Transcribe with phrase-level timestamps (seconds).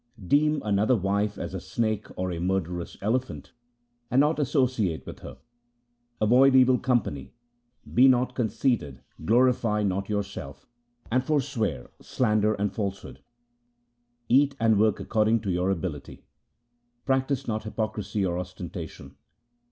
[0.27, 3.53] Deem another's wife as a snake or a murderous elephant,
[4.09, 5.37] and associate not with her.
[6.19, 7.35] Avoid evil company;
[7.93, 10.65] be not conceited, glorify not yourselves,
[11.11, 13.21] and for swear slander and falsehood.
[14.27, 16.25] Eat and work accord ing to your ability.
[17.05, 19.17] Practise not hypocrisy or ostentation.